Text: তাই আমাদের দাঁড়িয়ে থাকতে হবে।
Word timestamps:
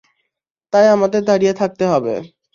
তাই 0.73 0.85
আমাদের 0.89 1.21
দাঁড়িয়ে 1.25 1.53
থাকতে 1.53 1.83
হবে। 1.87 2.13